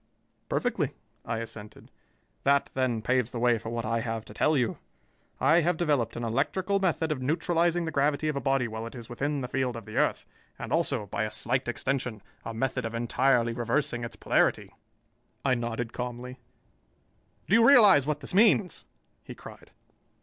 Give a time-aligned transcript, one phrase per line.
[0.49, 0.95] "Perfectly,"
[1.25, 1.91] I assented.
[2.43, 4.79] "That, then, paves the way for what I have to tell you.
[5.39, 8.95] I have developed an electrical method of neutralizing the gravity of a body while it
[8.95, 10.25] is within the field of the earth,
[10.57, 14.73] and also, by a slight extension, a method of entirely reversing its polarity."
[15.45, 16.39] I nodded calmly.
[17.47, 18.85] "Do you realize what this means?"
[19.23, 19.69] he cried.